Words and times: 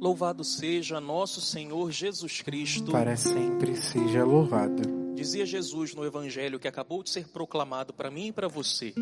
Louvado 0.00 0.42
seja 0.42 0.98
nosso 0.98 1.42
Senhor 1.42 1.90
Jesus 1.90 2.40
Cristo. 2.40 2.90
Para 2.90 3.18
sempre 3.18 3.76
seja 3.76 4.24
louvado. 4.24 5.14
Dizia 5.14 5.44
Jesus 5.44 5.94
no 5.94 6.06
evangelho 6.06 6.58
que 6.58 6.66
acabou 6.66 7.02
de 7.02 7.10
ser 7.10 7.28
proclamado 7.28 7.92
para 7.92 8.10
mim 8.10 8.28
e 8.28 8.32
para 8.32 8.48
você: 8.48 8.94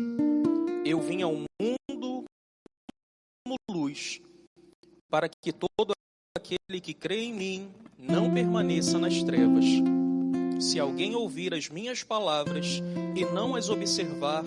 Eu 0.83 0.99
vim 0.99 1.21
ao 1.21 1.31
mundo 1.31 2.25
como 3.45 3.55
luz, 3.71 4.19
para 5.09 5.29
que 5.29 5.53
todo 5.53 5.93
aquele 6.37 6.81
que 6.81 6.93
crê 6.93 7.21
em 7.21 7.33
mim 7.33 7.71
não 7.97 8.33
permaneça 8.33 8.99
nas 8.99 9.23
trevas. 9.23 9.63
Se 10.59 10.81
alguém 10.81 11.15
ouvir 11.15 11.53
as 11.53 11.69
minhas 11.69 12.03
palavras 12.03 12.81
e 13.15 13.23
não 13.23 13.55
as 13.55 13.69
observar, 13.69 14.43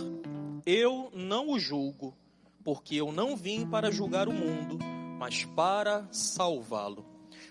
eu 0.67 1.11
não 1.15 1.49
o 1.49 1.59
julgo, 1.59 2.15
porque 2.63 2.97
eu 2.97 3.11
não 3.11 3.35
vim 3.35 3.67
para 3.67 3.91
julgar 3.91 4.29
o 4.29 4.35
mundo, 4.35 4.92
mas 5.23 5.45
para 5.45 6.05
salvá-lo. 6.11 7.07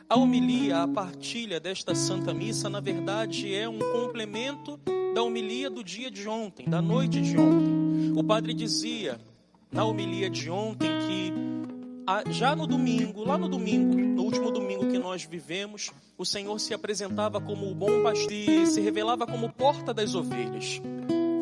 A 0.09 0.17
homilia, 0.17 0.83
a 0.83 0.87
partilha 0.89 1.57
desta 1.57 1.95
Santa 1.95 2.33
Missa, 2.33 2.69
na 2.69 2.81
verdade, 2.81 3.55
é 3.55 3.69
um 3.69 3.79
complemento 3.79 4.77
da 5.15 5.23
homilia 5.23 5.69
do 5.69 5.81
dia 5.81 6.11
de 6.11 6.27
ontem, 6.27 6.67
da 6.67 6.81
noite 6.81 7.21
de 7.21 7.37
ontem. 7.37 8.11
O 8.13 8.21
padre 8.25 8.53
dizia 8.53 9.21
na 9.71 9.85
homilia 9.85 10.29
de 10.29 10.49
ontem 10.49 10.89
que 11.07 12.31
já 12.33 12.53
no 12.57 12.67
domingo, 12.67 13.23
lá 13.23 13.37
no 13.37 13.47
domingo, 13.47 13.97
no 13.97 14.23
último 14.23 14.51
domingo 14.51 14.89
que 14.89 14.99
nós 14.99 15.23
vivemos, 15.23 15.91
o 16.17 16.25
Senhor 16.25 16.59
se 16.59 16.73
apresentava 16.73 17.39
como 17.39 17.71
o 17.71 17.73
bom 17.73 18.03
pastor 18.03 18.33
e 18.33 18.67
se 18.67 18.81
revelava 18.81 19.25
como 19.25 19.49
porta 19.49 19.93
das 19.93 20.13
ovelhas. 20.13 20.81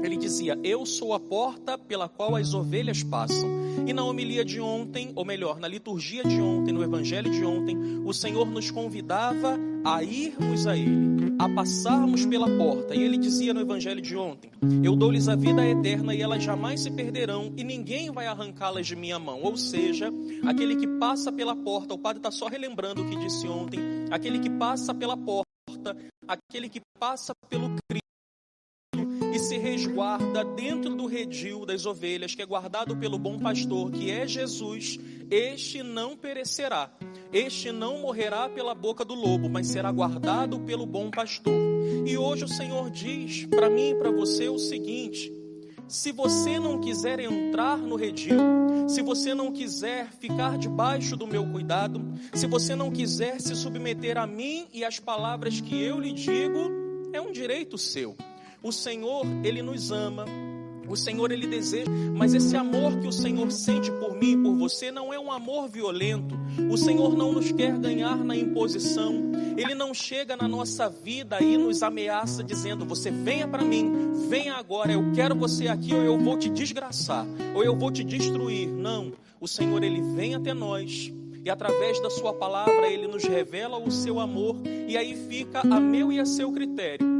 Ele 0.03 0.15
dizia: 0.15 0.59
Eu 0.63 0.85
sou 0.85 1.15
a 1.15 1.19
porta 1.19 1.75
pela 1.75 2.07
qual 2.07 2.35
as 2.35 2.53
ovelhas 2.53 3.01
passam. 3.01 3.68
E 3.87 3.93
na 3.93 4.03
homilia 4.03 4.45
de 4.45 4.59
ontem, 4.59 5.11
ou 5.15 5.25
melhor, 5.25 5.59
na 5.59 5.67
liturgia 5.67 6.23
de 6.23 6.39
ontem, 6.41 6.71
no 6.71 6.83
evangelho 6.83 7.31
de 7.31 7.43
ontem, 7.43 7.77
o 8.05 8.13
Senhor 8.13 8.45
nos 8.49 8.71
convidava 8.71 9.57
a 9.83 10.03
irmos 10.03 10.67
a 10.67 10.75
Ele, 10.75 11.35
a 11.37 11.47
passarmos 11.49 12.25
pela 12.25 12.47
porta. 12.57 12.95
E 12.95 13.01
Ele 13.01 13.17
dizia 13.17 13.53
no 13.53 13.61
evangelho 13.61 14.01
de 14.01 14.15
ontem: 14.15 14.51
Eu 14.83 14.95
dou-lhes 14.95 15.27
a 15.27 15.35
vida 15.35 15.65
eterna 15.65 16.13
e 16.13 16.21
elas 16.21 16.43
jamais 16.43 16.81
se 16.81 16.91
perderão, 16.91 17.53
e 17.57 17.63
ninguém 17.63 18.11
vai 18.11 18.27
arrancá-las 18.27 18.87
de 18.87 18.95
minha 18.95 19.19
mão. 19.19 19.41
Ou 19.41 19.57
seja, 19.57 20.11
aquele 20.45 20.75
que 20.75 20.87
passa 20.99 21.31
pela 21.31 21.55
porta, 21.55 21.93
o 21.93 21.97
padre 21.97 22.19
está 22.19 22.31
só 22.31 22.47
relembrando 22.47 23.01
o 23.01 23.09
que 23.09 23.15
disse 23.17 23.47
ontem: 23.47 23.79
aquele 24.11 24.39
que 24.39 24.49
passa 24.49 24.93
pela 24.93 25.17
porta, 25.17 25.95
aquele 26.27 26.69
que 26.69 26.81
passa 26.99 27.33
pelo 27.49 27.69
Cristo 27.87 27.98
e 29.33 29.39
se 29.39 29.57
resguarda 29.57 30.43
dentro 30.43 30.95
do 30.95 31.05
redil 31.05 31.65
das 31.65 31.85
ovelhas, 31.85 32.33
que 32.33 32.41
é 32.41 32.45
guardado 32.45 32.95
pelo 32.97 33.17
bom 33.17 33.37
pastor, 33.37 33.91
que 33.91 34.09
é 34.09 34.27
Jesus, 34.27 34.99
este 35.29 35.83
não 35.83 36.17
perecerá, 36.17 36.91
este 37.31 37.71
não 37.71 37.99
morrerá 37.99 38.49
pela 38.49 38.73
boca 38.73 39.05
do 39.05 39.13
lobo, 39.13 39.49
mas 39.49 39.67
será 39.67 39.91
guardado 39.91 40.59
pelo 40.61 40.85
bom 40.85 41.11
pastor. 41.11 41.53
E 42.05 42.17
hoje 42.17 42.45
o 42.45 42.47
Senhor 42.47 42.89
diz 42.89 43.45
para 43.45 43.69
mim 43.69 43.91
e 43.91 43.95
para 43.95 44.11
você 44.11 44.49
o 44.49 44.57
seguinte: 44.57 45.31
se 45.87 46.11
você 46.11 46.59
não 46.59 46.79
quiser 46.79 47.19
entrar 47.19 47.77
no 47.77 47.95
redil, 47.95 48.39
se 48.87 49.01
você 49.01 49.33
não 49.33 49.51
quiser 49.51 50.11
ficar 50.11 50.57
debaixo 50.57 51.15
do 51.15 51.27
meu 51.27 51.45
cuidado, 51.45 52.01
se 52.33 52.47
você 52.47 52.75
não 52.75 52.91
quiser 52.91 53.39
se 53.39 53.55
submeter 53.55 54.17
a 54.17 54.27
mim 54.27 54.67
e 54.73 54.83
às 54.85 54.99
palavras 54.99 55.61
que 55.61 55.81
eu 55.81 55.99
lhe 55.99 56.13
digo, 56.13 56.59
é 57.13 57.19
um 57.19 57.31
direito 57.31 57.77
seu. 57.77 58.15
O 58.61 58.73
Senhor, 58.73 59.25
ele 59.41 59.61
nos 59.61 59.89
ama. 59.89 60.25
O 60.85 60.95
Senhor, 60.97 61.31
ele 61.31 61.47
deseja, 61.47 61.89
mas 62.13 62.33
esse 62.33 62.57
amor 62.57 62.99
que 62.99 63.07
o 63.07 63.11
Senhor 63.11 63.49
sente 63.51 63.89
por 63.89 64.13
mim 64.13 64.31
e 64.31 64.37
por 64.37 64.55
você 64.55 64.91
não 64.91 65.13
é 65.13 65.19
um 65.19 65.31
amor 65.31 65.69
violento. 65.69 66.37
O 66.69 66.75
Senhor 66.75 67.15
não 67.15 67.31
nos 67.31 67.53
quer 67.53 67.77
ganhar 67.77 68.17
na 68.17 68.35
imposição. 68.35 69.31
Ele 69.55 69.73
não 69.73 69.93
chega 69.93 70.35
na 70.35 70.47
nossa 70.47 70.89
vida 70.89 71.41
e 71.41 71.57
nos 71.57 71.81
ameaça 71.83 72.43
dizendo: 72.43 72.85
Você 72.85 73.09
venha 73.11 73.47
para 73.47 73.63
mim, 73.63 74.27
venha 74.27 74.55
agora, 74.55 74.91
eu 74.91 75.09
quero 75.13 75.35
você 75.35 75.69
aqui, 75.69 75.93
ou 75.93 76.01
eu 76.01 76.17
vou 76.17 76.37
te 76.37 76.49
desgraçar, 76.49 77.25
ou 77.55 77.63
eu 77.63 77.77
vou 77.77 77.91
te 77.91 78.03
destruir. 78.03 78.67
Não. 78.67 79.13
O 79.39 79.47
Senhor, 79.47 79.81
ele 79.83 80.01
vem 80.01 80.35
até 80.35 80.53
nós 80.53 81.13
e 81.45 81.49
através 81.49 82.01
da 82.01 82.09
Sua 82.09 82.33
palavra 82.33 82.89
Ele 82.89 83.07
nos 83.07 83.23
revela 83.23 83.77
o 83.77 83.89
seu 83.89 84.19
amor, 84.19 84.57
e 84.65 84.97
aí 84.97 85.15
fica 85.29 85.61
a 85.61 85.79
meu 85.79 86.11
e 86.11 86.19
a 86.19 86.25
seu 86.25 86.51
critério 86.51 87.18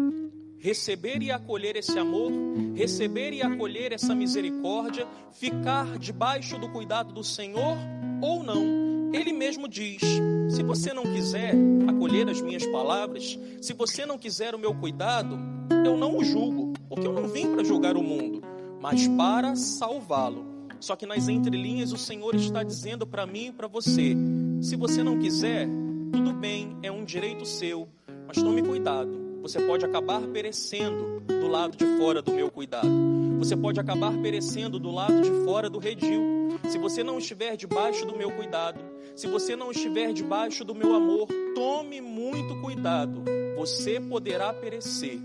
receber 0.59 1.22
e 1.24 1.31
acolher 1.31 1.75
esse 1.78 1.97
amor, 1.97 2.31
receber 2.75 3.34
e 3.34 3.42
acolher 3.42 3.94
essa 3.94 4.14
misericórdia, 4.14 5.08
ficar 5.31 5.97
debaixo 5.97 6.59
do 6.59 6.70
cuidado 6.70 7.14
do 7.14 7.24
Senhor 7.24 7.78
ou 8.22 8.44
não. 8.44 9.12
Ele 9.14 9.34
mesmo 9.34 9.68
diz: 9.68 10.02
se 10.50 10.62
você 10.62 10.94
não 10.94 11.03
quiser 11.03 11.56
acolher 11.88 12.30
as 12.30 12.42
minhas 12.42 12.66
palavras, 12.68 13.40
se 13.62 13.74
você 13.74 14.06
não 14.06 14.18
quiser 14.18 14.53
o 14.53 14.59
meu 14.59 14.75
cuidado, 14.75 15.40
eu 15.86 15.98
não 15.98 16.18
o 16.18 16.24
julgo, 16.24 16.74
porque 16.88 17.08
eu 17.08 17.14
não 17.14 17.28
vim 17.28 17.53
para 17.53 17.64
julgar 17.64 17.96
o 17.96 18.03
mundo, 18.03 18.44
mas 18.80 19.08
para 19.08 19.56
salvá-lo. 19.56 20.48
Só 20.80 20.96
que 20.96 21.06
nas 21.06 21.28
entrelinhas 21.28 21.92
o 21.92 21.98
Senhor 21.98 22.36
está 22.36 22.64
dizendo 22.64 23.08
para 23.08 23.25
mim 23.25 23.48
e 23.48 23.52
para 23.52 23.68
você: 23.68 24.16
se 24.62 24.75
você 24.75 25.03
não 25.03 25.19
quiser, 25.19 25.68
tudo 26.12 26.34
bem, 26.34 26.78
é 26.84 26.92
um 26.92 27.03
direito 27.03 27.46
seu, 27.46 27.88
mas 28.28 28.38
tome 28.38 28.62
cuidado 28.62 29.29
você 29.42 29.60
pode 29.60 29.86
acabar 29.86 30.22
perecendo 30.28 31.22
do 31.22 31.48
lado 31.48 31.78
de 31.78 31.86
fora 31.98 32.22
do 32.22 32.32
meu 32.32 32.52
cuidado. 32.52 32.90
Você 33.40 33.56
pode 33.56 33.80
acabar 33.80 34.12
perecendo 34.22 34.78
do 34.78 34.92
lado 34.92 35.22
de 35.22 35.32
fora 35.46 35.70
do 35.70 35.80
redil. 35.80 36.22
Se 36.70 36.78
você 36.78 37.04
não 37.04 37.18
estiver 37.18 37.56
debaixo 37.56 38.06
do 38.06 38.16
meu 38.16 38.32
cuidado, 38.32 38.80
se 39.16 39.28
você 39.28 39.56
não 39.56 39.72
estiver 39.72 40.14
debaixo 40.14 40.64
do 40.64 40.76
meu 40.76 40.94
amor, 40.94 41.28
tome 41.56 42.02
muito 42.02 42.60
cuidado. 42.62 43.24
Você 43.58 44.00
poderá 44.00 44.54
perecer. 44.54 45.20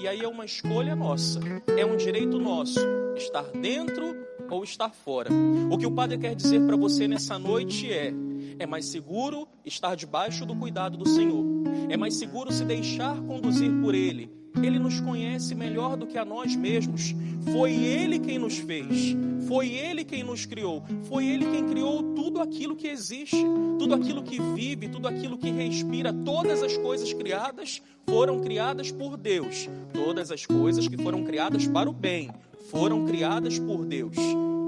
E 0.00 0.08
aí 0.08 0.20
é 0.20 0.28
uma 0.28 0.44
escolha 0.44 0.96
nossa, 0.96 1.38
é 1.76 1.84
um 1.84 1.96
direito 1.96 2.38
nosso 2.38 2.80
estar 3.16 3.44
dentro 3.52 4.16
ou 4.50 4.64
estar 4.64 4.90
fora. 4.90 5.30
O 5.70 5.76
que 5.76 5.86
o 5.86 5.92
Padre 5.92 6.18
quer 6.18 6.34
dizer 6.34 6.60
para 6.66 6.76
você 6.76 7.06
nessa 7.06 7.38
noite 7.38 7.92
é: 7.92 8.12
é 8.58 8.66
mais 8.66 8.86
seguro 8.86 9.48
estar 9.64 9.94
debaixo 9.94 10.44
do 10.44 10.54
cuidado 10.54 10.96
do 10.96 11.08
Senhor. 11.08 11.44
É 11.88 11.96
mais 11.96 12.16
seguro 12.16 12.52
se 12.52 12.64
deixar 12.64 13.20
conduzir 13.22 13.70
por 13.80 13.94
Ele. 13.94 14.30
Ele 14.62 14.78
nos 14.78 15.00
conhece 15.00 15.54
melhor 15.54 15.96
do 15.96 16.06
que 16.06 16.18
a 16.18 16.24
nós 16.24 16.56
mesmos. 16.56 17.14
Foi 17.52 17.72
Ele 17.72 18.18
quem 18.18 18.38
nos 18.38 18.58
fez. 18.58 19.16
Foi 19.46 19.68
Ele 19.68 20.04
quem 20.04 20.22
nos 20.22 20.44
criou. 20.44 20.82
Foi 21.04 21.24
Ele 21.26 21.46
quem 21.46 21.66
criou 21.66 22.14
tudo 22.14 22.40
aquilo 22.40 22.74
que 22.76 22.88
existe, 22.88 23.36
tudo 23.78 23.94
aquilo 23.94 24.22
que 24.22 24.40
vive, 24.54 24.88
tudo 24.88 25.06
aquilo 25.06 25.38
que 25.38 25.50
respira. 25.50 26.12
Todas 26.12 26.62
as 26.62 26.76
coisas 26.76 27.12
criadas 27.12 27.80
foram 28.06 28.40
criadas 28.40 28.90
por 28.90 29.16
Deus. 29.16 29.68
Todas 29.92 30.30
as 30.30 30.44
coisas 30.44 30.88
que 30.88 30.96
foram 30.96 31.24
criadas 31.24 31.66
para 31.66 31.88
o 31.88 31.92
bem 31.92 32.30
foram 32.70 33.06
criadas 33.06 33.58
por 33.58 33.84
Deus. 33.84 34.16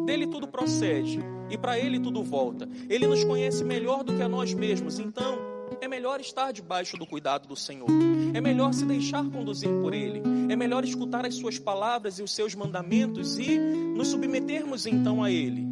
Dele 0.04 0.26
tudo 0.26 0.48
procede 0.48 1.20
e 1.50 1.58
para 1.58 1.78
Ele 1.78 1.98
tudo 1.98 2.22
volta. 2.22 2.68
Ele 2.88 3.06
nos 3.06 3.24
conhece 3.24 3.64
melhor 3.64 4.02
do 4.02 4.14
que 4.14 4.22
a 4.22 4.28
nós 4.28 4.54
mesmos, 4.54 4.98
então 4.98 5.38
é 5.80 5.88
melhor 5.88 6.20
estar 6.20 6.52
debaixo 6.52 6.96
do 6.96 7.06
cuidado 7.06 7.48
do 7.48 7.56
Senhor. 7.56 7.88
É 8.32 8.40
melhor 8.40 8.72
se 8.72 8.84
deixar 8.84 9.24
conduzir 9.24 9.68
por 9.80 9.92
Ele. 9.92 10.22
É 10.48 10.56
melhor 10.56 10.84
escutar 10.84 11.26
as 11.26 11.34
Suas 11.34 11.58
palavras 11.58 12.18
e 12.18 12.22
os 12.22 12.32
Seus 12.32 12.54
mandamentos 12.54 13.38
e 13.38 13.58
nos 13.58 14.08
submetermos 14.08 14.86
então 14.86 15.22
a 15.22 15.30
Ele. 15.30 15.66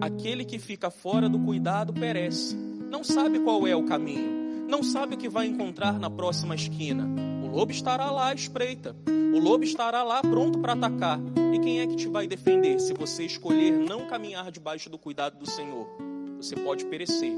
Aquele 0.00 0.44
que 0.44 0.58
fica 0.58 0.90
fora 0.90 1.28
do 1.28 1.38
cuidado 1.38 1.92
perece, 1.92 2.56
não 2.90 3.02
sabe 3.02 3.40
qual 3.40 3.66
é 3.66 3.74
o 3.74 3.84
caminho, 3.84 4.66
não 4.68 4.82
sabe 4.82 5.14
o 5.14 5.18
que 5.18 5.28
vai 5.28 5.46
encontrar 5.46 5.98
na 5.98 6.10
próxima 6.10 6.54
esquina. 6.54 7.08
Lobo 7.56 7.72
estará 7.72 8.10
lá 8.10 8.28
à 8.28 8.34
espreita, 8.34 8.94
o 9.08 9.38
lobo 9.38 9.64
estará 9.64 10.02
lá 10.02 10.20
pronto 10.20 10.58
para 10.58 10.74
atacar. 10.74 11.18
E 11.54 11.58
quem 11.58 11.80
é 11.80 11.86
que 11.86 11.96
te 11.96 12.06
vai 12.06 12.26
defender 12.26 12.78
se 12.78 12.92
você 12.92 13.24
escolher 13.24 13.70
não 13.70 14.06
caminhar 14.06 14.52
debaixo 14.52 14.90
do 14.90 14.98
cuidado 14.98 15.38
do 15.38 15.50
Senhor? 15.50 15.88
Você 16.36 16.54
pode 16.54 16.84
perecer, 16.84 17.32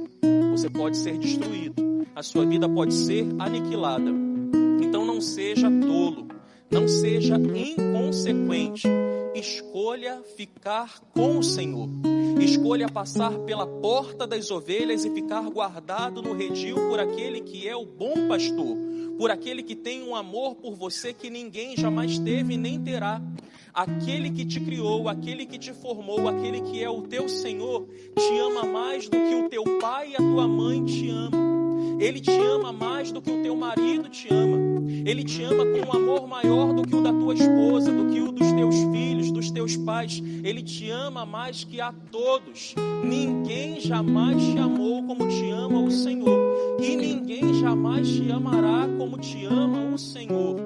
você 0.50 0.68
pode 0.68 0.96
ser 0.96 1.16
destruído, 1.18 2.04
a 2.16 2.22
sua 2.24 2.44
vida 2.44 2.68
pode 2.68 2.94
ser 2.94 3.28
aniquilada. 3.38 4.10
Então 4.82 5.06
não 5.06 5.20
seja 5.20 5.70
tolo, 5.70 6.26
não 6.68 6.88
seja 6.88 7.36
inconsequente. 7.36 8.88
Escolha 9.36 10.20
ficar 10.36 11.00
com 11.14 11.38
o 11.38 11.44
Senhor. 11.44 11.88
Escolha 12.40 12.88
passar 12.88 13.38
pela 13.46 13.68
porta 13.68 14.26
das 14.26 14.50
ovelhas 14.50 15.04
e 15.04 15.10
ficar 15.14 15.48
guardado 15.48 16.20
no 16.20 16.32
redil 16.32 16.74
por 16.88 16.98
aquele 16.98 17.40
que 17.40 17.68
é 17.68 17.76
o 17.76 17.86
bom 17.86 18.26
pastor, 18.26 18.76
por 19.18 19.32
aquele 19.32 19.64
que 19.64 19.74
tem 19.74 20.04
um 20.04 20.14
amor 20.14 20.54
por 20.54 20.76
você 20.76 21.12
que 21.12 21.28
ninguém 21.28 21.76
jamais 21.76 22.20
teve 22.20 22.56
nem 22.56 22.80
terá 22.80 23.20
aquele 23.74 24.30
que 24.30 24.44
te 24.44 24.60
criou, 24.60 25.08
aquele 25.08 25.44
que 25.44 25.58
te 25.58 25.72
formou, 25.72 26.28
aquele 26.28 26.60
que 26.60 26.82
é 26.82 26.88
o 26.88 27.02
teu 27.02 27.28
Senhor, 27.28 27.86
te 28.16 28.38
ama 28.38 28.64
mais 28.64 29.08
do 29.08 29.16
que 29.18 29.34
o 29.34 29.48
teu 29.48 29.64
pai 29.80 30.12
e 30.12 30.14
a 30.14 30.18
tua 30.18 30.46
mãe 30.46 30.84
te 30.84 31.10
amam. 31.10 31.98
Ele 32.00 32.20
te 32.20 32.30
ama 32.30 32.72
mais 32.72 33.10
do 33.10 33.20
que 33.20 33.30
o 33.30 33.42
teu 33.42 33.56
marido 33.56 34.08
te 34.08 34.32
ama. 34.32 34.57
Ele 35.04 35.24
te 35.24 35.42
ama 35.42 35.64
com 35.64 35.88
um 35.88 35.92
amor 35.92 36.26
maior 36.26 36.72
do 36.72 36.82
que 36.82 36.94
o 36.94 37.02
da 37.02 37.12
tua 37.12 37.34
esposa, 37.34 37.92
do 37.92 38.12
que 38.12 38.20
o 38.20 38.32
dos 38.32 38.52
teus 38.52 38.74
filhos, 38.92 39.30
dos 39.30 39.50
teus 39.50 39.76
pais. 39.76 40.22
Ele 40.42 40.62
te 40.62 40.90
ama 40.90 41.24
mais 41.26 41.64
que 41.64 41.80
a 41.80 41.92
todos. 42.10 42.74
Ninguém 43.04 43.80
jamais 43.80 44.42
te 44.42 44.58
amou 44.58 45.02
como 45.04 45.28
te 45.28 45.50
ama 45.50 45.80
o 45.80 45.90
Senhor. 45.90 46.76
E 46.80 46.96
ninguém 46.96 47.54
jamais 47.54 48.08
te 48.08 48.30
amará 48.30 48.88
como 48.96 49.18
te 49.18 49.44
ama 49.44 49.94
o 49.94 49.98
Senhor. 49.98 50.56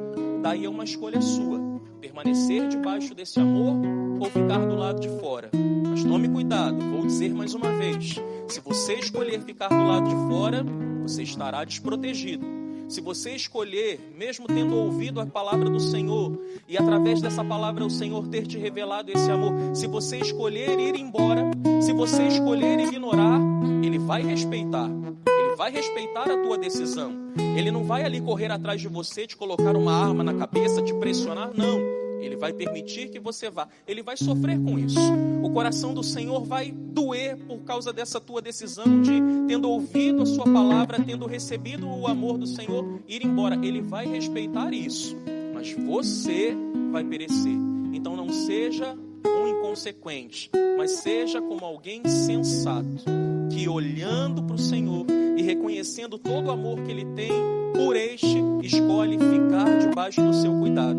Daí 0.43 0.65
é 0.65 0.69
uma 0.69 0.85
escolha 0.85 1.21
sua: 1.21 1.61
permanecer 2.01 2.69
debaixo 2.69 3.15
desse 3.15 3.41
amor 3.41 3.77
ou 4.21 4.27
ficar 4.27 4.67
do 4.67 4.77
lado 4.77 5.01
de 5.01 5.09
fora. 5.21 5.51
Mas 5.89 6.05
tome 6.05 6.29
cuidado, 6.29 6.79
vou 6.91 7.07
dizer 7.07 7.33
mais 7.33 7.55
uma 7.55 7.73
vez: 7.73 8.17
se 8.49 8.61
você 8.61 8.95
escolher 8.95 9.41
ficar 9.43 9.69
do 9.69 9.87
lado 9.87 10.09
de 10.09 10.15
fora, 10.29 10.65
você 11.03 11.23
estará 11.23 11.65
desprotegido. 11.65 12.62
Se 12.93 13.01
você 13.01 13.31
escolher, 13.31 13.99
mesmo 14.15 14.47
tendo 14.47 14.77
ouvido 14.77 15.19
a 15.19 15.25
palavra 15.25 15.71
do 15.71 15.81
Senhor, 15.81 16.39
e 16.69 16.77
através 16.77 17.23
dessa 17.23 17.43
palavra 17.43 17.87
o 17.87 17.91
Senhor 17.91 18.29
ter 18.29 18.47
te 18.47 18.59
revelado 18.59 19.11
esse 19.11 19.31
amor, 19.31 19.55
se 19.75 19.87
você 19.87 20.19
escolher 20.19 20.79
ir 20.79 20.95
embora, 20.97 21.51
se 21.81 21.91
você 21.95 22.25
escolher 22.25 22.79
ignorar, 22.81 23.41
Ele 23.83 23.99
vai 23.99 24.23
respeitar. 24.23 24.91
Ele 25.27 25.57
vai 25.57 25.73
respeitar 25.73 26.31
a 26.31 26.37
tua 26.43 26.59
decisão. 26.59 27.15
Ele 27.57 27.71
não 27.71 27.83
vai 27.83 28.05
ali 28.05 28.21
correr 28.21 28.53
atrás 28.53 28.79
de 28.79 28.89
você, 28.89 29.27
te 29.27 29.39
colocar 29.39 29.75
uma 29.75 29.95
arma 29.95 30.23
na 30.23 30.35
cabeça, 30.35 30.83
te 30.83 30.93
pressionar, 30.93 31.51
não. 31.57 32.02
Ele 32.23 32.37
vai 32.37 32.53
permitir 32.53 33.09
que 33.09 33.19
você 33.19 33.51
vá. 33.51 33.69
Ele 33.87 34.03
vai 34.03 34.17
sofrer 34.17 34.59
com 34.61 34.79
isso. 34.79 34.99
O 35.43 35.51
coração 35.51 35.93
do 35.93 36.03
Senhor 36.03 36.45
vai 36.45 36.71
doer 36.71 37.37
por 37.37 37.59
causa 37.61 37.93
dessa 37.93 38.21
tua 38.21 38.41
decisão 38.41 39.01
de, 39.01 39.21
tendo 39.49 39.69
ouvido 39.69 40.23
a 40.23 40.27
sua 40.27 40.45
palavra, 40.45 41.03
tendo 41.03 41.27
recebido 41.27 41.89
o 41.89 42.07
amor 42.07 42.39
do 42.39 42.47
Senhor, 42.47 43.01
ir 43.09 43.25
embora. 43.25 43.57
Ele 43.57 43.81
vai 43.81 44.07
respeitar 44.07 44.73
isso. 44.73 45.17
Mas 45.53 45.73
você 45.73 46.55
vai 46.91 47.05
perecer. 47.05 47.57
Então 47.93 48.17
não 48.17 48.31
seja 48.31 48.97
um 49.25 49.49
inconsequente, 49.49 50.51
mas 50.77 50.93
seja 50.93 51.41
como 51.41 51.65
alguém 51.65 52.03
sensato, 52.07 53.05
que 53.51 53.69
olhando 53.69 54.43
para 54.43 54.57
o 54.57 54.59
Senhor 54.59 55.07
e 55.37 55.43
reconhecendo 55.43 56.19
todo 56.19 56.47
o 56.47 56.51
amor 56.51 56.81
que 56.83 56.91
Ele 56.91 57.05
tem 57.15 57.33
por 57.75 57.97
este, 57.97 58.39
escolhe 58.63 59.19
ficar 59.19 59.79
debaixo 59.79 60.23
do 60.23 60.33
seu 60.35 60.53
cuidado, 60.59 60.99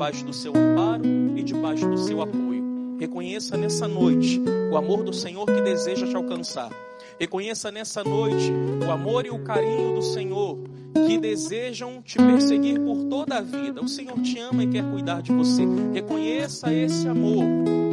debaixo 0.00 0.24
do 0.24 0.32
seu 0.32 0.52
amparo 0.56 1.04
e 1.36 1.42
debaixo 1.42 1.86
do 1.86 1.98
seu 1.98 2.22
apoio. 2.22 2.96
Reconheça 2.98 3.54
nessa 3.58 3.86
noite 3.86 4.40
o 4.72 4.76
amor 4.78 5.02
do 5.02 5.12
Senhor 5.12 5.44
que 5.44 5.60
deseja 5.60 6.06
te 6.06 6.16
alcançar. 6.16 6.70
Reconheça 7.18 7.70
nessa 7.70 8.02
noite 8.02 8.50
o 8.82 8.90
amor 8.90 9.26
e 9.26 9.30
o 9.30 9.40
carinho 9.40 9.96
do 9.96 10.00
Senhor 10.00 10.58
que 11.06 11.18
desejam 11.18 12.00
te 12.00 12.16
perseguir 12.16 12.80
por 12.80 13.04
toda 13.10 13.36
a 13.36 13.40
vida. 13.42 13.82
O 13.82 13.88
Senhor 13.88 14.18
te 14.22 14.38
ama 14.38 14.64
e 14.64 14.68
quer 14.68 14.90
cuidar 14.90 15.20
de 15.20 15.32
você. 15.32 15.66
Reconheça 15.92 16.72
esse 16.72 17.06
amor. 17.06 17.44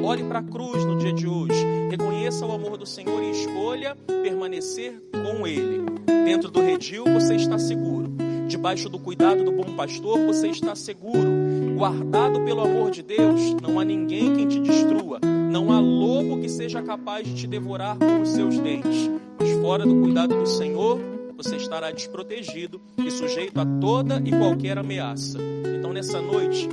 Olhe 0.05 0.23
para 0.23 0.39
a 0.39 0.43
cruz 0.43 0.85
no 0.85 0.97
dia 0.97 1.11
de 1.11 1.27
hoje. 1.27 1.61
Reconheça 1.91 2.45
o 2.45 2.53
amor 2.53 2.77
do 2.77 2.85
Senhor 2.85 3.21
e 3.21 3.31
escolha 3.31 3.97
permanecer 4.23 4.97
com 5.11 5.45
Ele. 5.45 5.83
Dentro 6.23 6.49
do 6.49 6.61
redil 6.61 7.03
você 7.03 7.35
está 7.35 7.59
seguro. 7.59 8.15
Debaixo 8.47 8.87
do 8.87 8.97
cuidado 8.97 9.43
do 9.43 9.51
bom 9.51 9.75
pastor 9.75 10.25
você 10.25 10.47
está 10.47 10.73
seguro. 10.73 11.46
Guardado 11.77 12.41
pelo 12.41 12.61
amor 12.61 12.89
de 12.89 13.03
Deus, 13.03 13.53
não 13.61 13.79
há 13.79 13.85
ninguém 13.85 14.33
quem 14.33 14.47
te 14.47 14.59
destrua. 14.59 15.19
Não 15.21 15.71
há 15.71 15.79
lobo 15.79 16.39
que 16.41 16.49
seja 16.49 16.81
capaz 16.81 17.27
de 17.27 17.35
te 17.35 17.45
devorar 17.45 17.95
com 17.99 18.23
os 18.23 18.29
seus 18.29 18.57
dentes. 18.57 19.11
Mas 19.39 19.51
fora 19.61 19.85
do 19.85 20.01
cuidado 20.01 20.35
do 20.35 20.47
Senhor, 20.47 20.99
você 21.37 21.55
estará 21.55 21.91
desprotegido 21.91 22.81
e 22.97 23.11
sujeito 23.11 23.59
a 23.59 23.65
toda 23.79 24.19
e 24.25 24.31
qualquer 24.31 24.79
ameaça. 24.79 25.37
Então, 25.77 25.93
nessa 25.93 26.19
noite, 26.19 26.67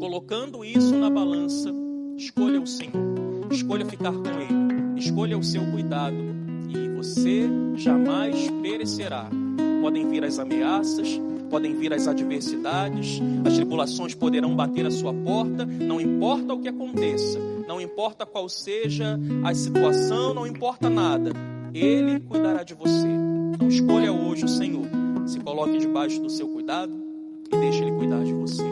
colocando 0.00 0.64
isso 0.64 0.96
na 0.96 1.08
balança, 1.08 1.72
escolha 2.16 2.60
o 2.60 2.66
Senhor, 2.66 3.46
escolha 3.52 3.86
ficar 3.86 4.10
com 4.10 4.26
Ele, 4.26 4.98
escolha 4.98 5.38
o 5.38 5.44
seu 5.44 5.64
cuidado 5.70 6.16
e 6.68 6.88
você 6.88 7.48
jamais 7.76 8.50
perecerá. 8.60 9.30
Podem 9.80 10.08
vir 10.08 10.24
as 10.24 10.40
ameaças, 10.40 11.20
podem 11.54 11.72
vir 11.76 11.92
as 11.92 12.08
adversidades, 12.08 13.20
as 13.46 13.54
tribulações 13.54 14.12
poderão 14.12 14.56
bater 14.56 14.86
a 14.86 14.90
sua 14.90 15.14
porta, 15.14 15.64
não 15.64 16.00
importa 16.00 16.52
o 16.52 16.60
que 16.60 16.66
aconteça, 16.66 17.38
não 17.68 17.80
importa 17.80 18.26
qual 18.26 18.48
seja 18.48 19.16
a 19.44 19.54
situação, 19.54 20.34
não 20.34 20.48
importa 20.48 20.90
nada, 20.90 21.30
Ele 21.72 22.18
cuidará 22.18 22.64
de 22.64 22.74
você. 22.74 23.06
Então 23.54 23.68
escolha 23.68 24.12
hoje 24.12 24.44
o 24.44 24.48
Senhor, 24.48 24.84
se 25.26 25.38
coloque 25.38 25.78
debaixo 25.78 26.20
do 26.20 26.28
seu 26.28 26.48
cuidado 26.48 26.92
e 27.52 27.56
deixe 27.56 27.82
Ele 27.82 27.92
cuidar 27.92 28.24
de 28.24 28.32
você. 28.32 28.64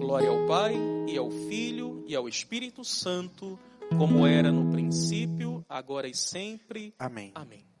Glória 0.00 0.28
ao 0.28 0.44
Pai 0.48 0.74
e 1.06 1.16
ao 1.16 1.30
Filho 1.30 2.02
e 2.08 2.16
ao 2.16 2.28
Espírito 2.28 2.84
Santo, 2.84 3.56
como 3.96 4.26
era 4.26 4.50
no 4.50 4.72
princípio, 4.72 5.64
agora 5.68 6.08
e 6.08 6.16
sempre. 6.16 6.92
Amém. 6.98 7.30
Amém. 7.36 7.77